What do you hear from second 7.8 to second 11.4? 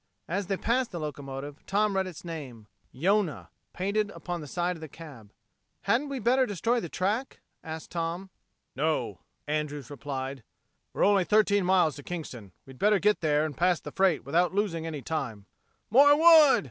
Tom. "No," Andrews replied, "we're only